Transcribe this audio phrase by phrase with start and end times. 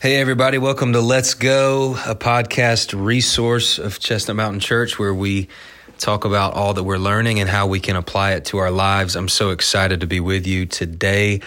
[0.00, 5.48] Hey, everybody, welcome to Let's Go, a podcast resource of Chestnut Mountain Church where we
[5.98, 9.16] talk about all that we're learning and how we can apply it to our lives.
[9.16, 11.40] I'm so excited to be with you today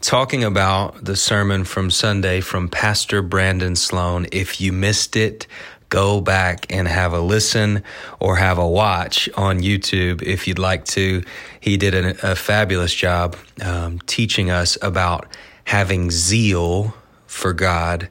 [0.00, 4.26] talking about the sermon from Sunday from Pastor Brandon Sloan.
[4.32, 5.46] If you missed it,
[5.90, 7.82] go back and have a listen
[8.18, 11.22] or have a watch on YouTube if you'd like to.
[11.60, 15.26] He did a, a fabulous job um, teaching us about
[15.64, 16.94] having zeal
[17.30, 18.08] for God.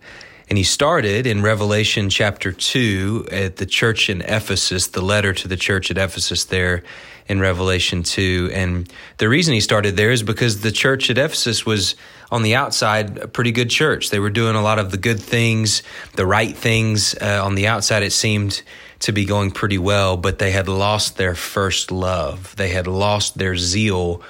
[0.50, 5.48] And he started in Revelation chapter 2 at the church in Ephesus, the letter to
[5.48, 6.84] the church at Ephesus there
[7.28, 8.50] in Revelation 2.
[8.54, 11.96] And the reason he started there is because the church at Ephesus was
[12.32, 14.10] on the outside a pretty good church.
[14.10, 15.84] They were doing a lot of the good things,
[16.16, 17.14] the right things.
[17.22, 18.64] Uh, on the outside, it seemed
[19.00, 22.56] to be going pretty well, but they had lost their first love.
[22.56, 24.24] They had lost their zeal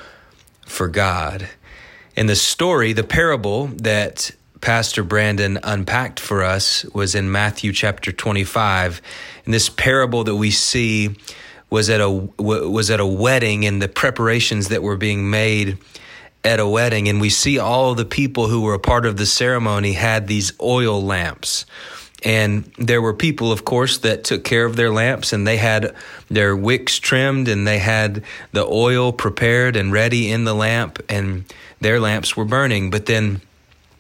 [0.66, 1.48] for God.
[2.18, 8.12] And the story, the parable that Pastor Brandon unpacked for us was in Matthew chapter
[8.12, 9.02] 25.
[9.46, 11.16] And this parable that we see
[11.70, 15.78] was at a was at a wedding and the preparations that were being made
[16.44, 19.26] at a wedding and we see all the people who were a part of the
[19.26, 21.66] ceremony had these oil lamps.
[22.24, 25.96] And there were people, of course, that took care of their lamps and they had
[26.30, 31.46] their wicks trimmed and they had the oil prepared and ready in the lamp and
[31.80, 32.90] their lamps were burning.
[32.90, 33.42] But then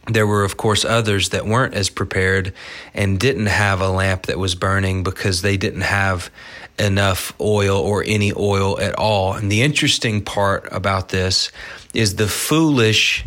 [0.10, 2.54] there were, of course, others that weren't as prepared
[2.94, 6.30] and didn't have a lamp that was burning because they didn't have
[6.78, 9.34] enough oil or any oil at all.
[9.34, 11.52] And the interesting part about this
[11.94, 13.26] is the foolish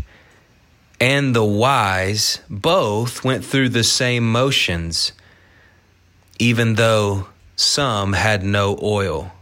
[1.00, 5.12] and the wise both went through the same motions,
[6.38, 9.32] even though some had no oil.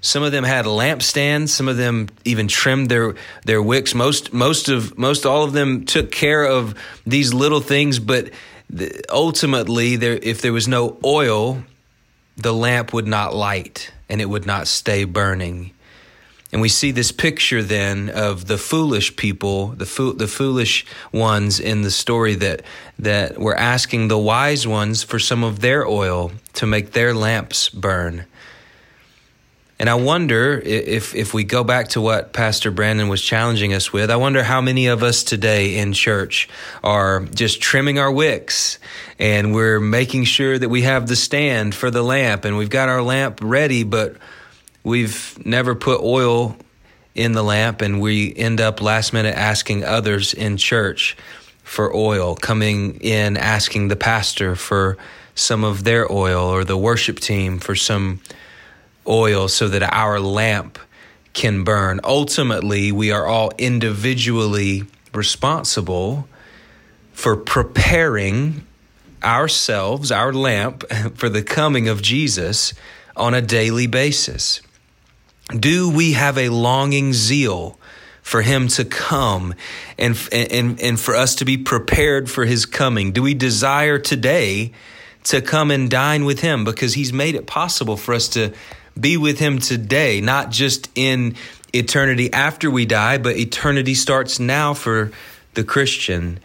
[0.00, 1.48] Some of them had lampstands.
[1.48, 3.94] Some of them even trimmed their their wicks.
[3.94, 6.74] Most most of most all of them took care of
[7.06, 7.98] these little things.
[7.98, 8.30] But
[8.70, 11.62] the, ultimately, there if there was no oil,
[12.36, 15.72] the lamp would not light and it would not stay burning.
[16.52, 21.58] And we see this picture then of the foolish people, the fo- the foolish ones
[21.58, 22.62] in the story that
[22.98, 27.68] that were asking the wise ones for some of their oil to make their lamps
[27.68, 28.26] burn.
[29.78, 33.92] And I wonder if, if we go back to what Pastor Brandon was challenging us
[33.92, 36.48] with, I wonder how many of us today in church
[36.82, 38.78] are just trimming our wicks
[39.18, 42.88] and we're making sure that we have the stand for the lamp and we've got
[42.88, 44.16] our lamp ready, but
[44.82, 46.56] we've never put oil
[47.14, 51.18] in the lamp and we end up last minute asking others in church
[51.62, 54.96] for oil, coming in asking the pastor for
[55.34, 58.20] some of their oil or the worship team for some
[59.08, 60.78] oil so that our lamp
[61.32, 62.00] can burn.
[62.02, 66.28] Ultimately, we are all individually responsible
[67.12, 68.66] for preparing
[69.22, 70.84] ourselves, our lamp,
[71.14, 72.74] for the coming of Jesus
[73.16, 74.60] on a daily basis.
[75.48, 77.78] Do we have a longing zeal
[78.22, 79.54] for him to come
[79.98, 83.12] and, and, and for us to be prepared for his coming?
[83.12, 84.72] Do we desire today
[85.24, 88.52] to come and dine with him because he's made it possible for us to
[88.98, 91.36] be with him today, not just in
[91.72, 95.12] eternity after we die, but eternity starts now for
[95.54, 96.40] the Christian?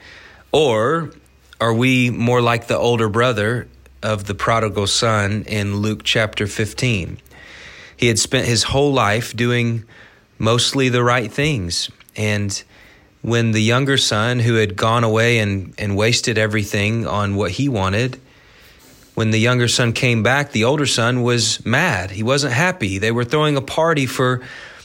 [0.51, 1.11] Or
[1.59, 3.67] are we more like the older brother
[4.03, 7.19] of the prodigal son in Luke chapter 15?
[7.95, 9.85] He had spent his whole life doing
[10.39, 11.89] mostly the right things.
[12.15, 12.61] And
[13.21, 17.69] when the younger son, who had gone away and, and wasted everything on what he
[17.69, 18.19] wanted,
[19.13, 22.11] when the younger son came back, the older son was mad.
[22.11, 22.97] He wasn't happy.
[22.97, 24.41] They were throwing a party for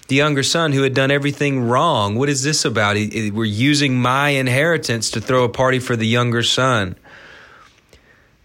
[0.08, 2.16] the younger son who had done everything wrong.
[2.16, 2.96] What is this about?
[2.96, 6.96] We're using my inheritance to throw a party for the younger son.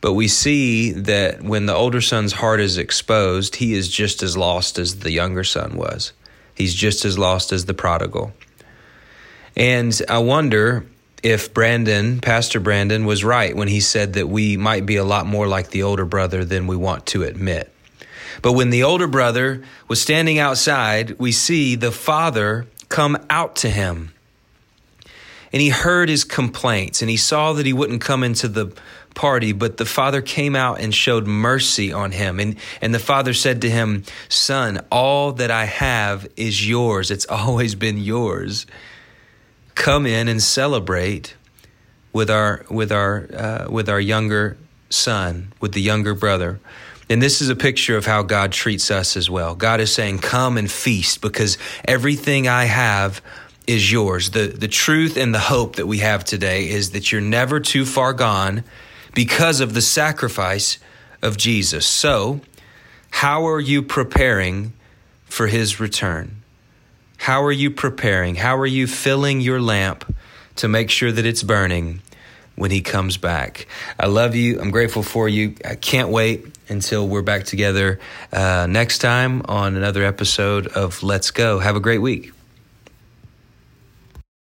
[0.02, 4.36] But we see that when the older son's heart is exposed, he is just as
[4.36, 6.14] lost as the younger son was.
[6.56, 8.34] He's just as lost as the prodigal.
[9.56, 10.88] And I wonder
[11.24, 15.26] if Brandon, Pastor Brandon, was right when he said that we might be a lot
[15.26, 17.72] more like the older brother than we want to admit.
[18.42, 23.70] But when the older brother was standing outside, we see the father come out to
[23.70, 24.14] him.
[25.54, 28.74] And he heard his complaints and he saw that he wouldn't come into the
[29.14, 32.40] party, but the father came out and showed mercy on him.
[32.40, 37.12] And, and the father said to him, Son, all that I have is yours.
[37.12, 38.66] It's always been yours
[39.82, 41.36] come in and celebrate
[42.14, 44.56] with our with our uh, with our younger
[44.90, 46.60] son, with the younger brother.
[47.10, 49.56] And this is a picture of how God treats us as well.
[49.56, 53.22] God is saying, "Come and feast because everything I have
[53.66, 54.32] is yours.
[54.32, 57.86] The, the truth and the hope that we have today is that you're never too
[57.86, 58.64] far gone
[59.16, 60.78] because of the sacrifice
[61.22, 61.86] of Jesus.
[61.86, 62.42] So,
[63.10, 64.74] how are you preparing
[65.26, 66.41] for his return?
[67.22, 68.34] How are you preparing?
[68.34, 70.12] How are you filling your lamp
[70.56, 72.02] to make sure that it's burning
[72.56, 73.68] when he comes back?
[74.00, 74.60] I love you.
[74.60, 75.54] I'm grateful for you.
[75.64, 78.00] I can't wait until we're back together
[78.34, 81.60] uh, next time on another episode of Let's Go.
[81.60, 82.32] Have a great week.